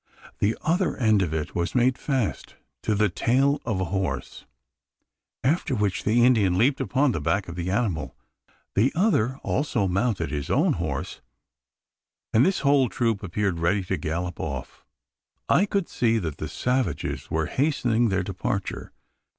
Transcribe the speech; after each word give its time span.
The 0.39 0.57
other 0.63 0.97
end 0.97 1.21
of 1.21 1.31
it 1.31 1.53
was 1.53 1.75
made 1.75 1.95
fast 1.95 2.55
to 2.81 2.95
the 2.95 3.07
tail 3.07 3.61
of 3.65 3.79
a 3.79 3.85
horse; 3.93 4.45
after 5.43 5.75
which 5.75 6.05
the 6.05 6.25
Indian 6.25 6.57
leaped 6.57 6.81
upon 6.81 7.11
the 7.11 7.21
back 7.21 7.47
of 7.47 7.55
the 7.55 7.69
animal. 7.69 8.15
The 8.73 8.91
other 8.95 9.37
also 9.43 9.87
mounted 9.87 10.31
his 10.31 10.49
own 10.49 10.73
horse; 10.73 11.21
and 12.33 12.43
the 12.43 12.63
whole 12.63 12.89
troop 12.89 13.21
appeared 13.21 13.59
ready 13.59 13.83
to 13.83 13.97
gallop 13.97 14.39
off. 14.39 14.83
I 15.47 15.67
could 15.67 15.87
see 15.87 16.17
that 16.17 16.37
the 16.37 16.47
savages 16.49 17.29
were 17.29 17.45
hastening 17.45 18.09
their 18.09 18.23
departure. 18.23 18.93